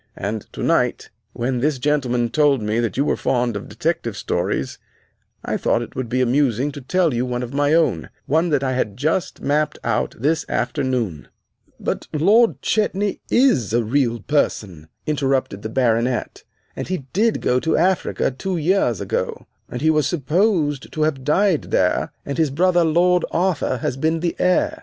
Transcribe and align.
And 0.17 0.51
tonight, 0.51 1.11
when 1.33 1.59
this 1.59 1.77
gentleman 1.77 2.29
told 2.29 2.59
me 2.59 2.79
that 2.79 2.97
you 2.97 3.05
were 3.05 3.15
fond 3.15 3.55
of 3.55 3.69
detective 3.69 4.17
stories, 4.17 4.79
I 5.45 5.57
thought 5.57 5.83
it 5.83 5.95
would 5.95 6.09
be 6.09 6.21
amusing 6.21 6.71
to 6.71 6.81
tell 6.81 7.13
you 7.13 7.23
one 7.23 7.43
of 7.43 7.53
my 7.53 7.75
own 7.75 8.09
one 8.25 8.51
I 8.63 8.71
had 8.71 8.97
just 8.97 9.41
mapped 9.41 9.77
out 9.83 10.15
this 10.17 10.43
afternoon." 10.49 11.27
"But 11.79 12.07
Lord 12.13 12.63
Chetney 12.63 13.21
is 13.29 13.73
a 13.73 13.83
real 13.83 14.21
person," 14.21 14.87
interrupted 15.05 15.61
the 15.61 15.69
Baronet, 15.69 16.45
"and 16.75 16.87
he 16.87 17.05
did 17.13 17.39
go 17.39 17.59
to 17.59 17.77
Africa 17.77 18.31
two 18.31 18.57
years 18.57 19.01
ago, 19.01 19.45
and 19.69 19.83
he 19.83 19.91
was 19.91 20.07
supposed 20.07 20.91
to 20.93 21.03
have 21.03 21.23
died 21.23 21.65
there, 21.65 22.11
and 22.25 22.39
his 22.39 22.49
brother, 22.49 22.83
Lord 22.83 23.23
Arthur, 23.29 23.77
has 23.77 23.97
been 23.97 24.21
the 24.21 24.35
heir. 24.39 24.79